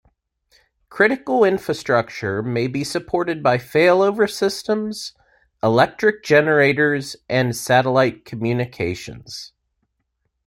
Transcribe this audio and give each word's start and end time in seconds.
Critical 0.89 1.43
infrastructure 1.43 2.41
may 2.41 2.65
be 2.65 2.83
supported 2.83 3.43
by 3.43 3.59
failover 3.59 4.27
systems, 4.27 5.13
electric 5.61 6.23
generators, 6.23 7.15
and 7.29 7.55
satellite 7.55 8.25
communications. 8.25 9.53